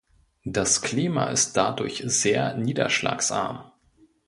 [0.45, 3.71] Das Klima ist dadurch sehr niederschlagsarm.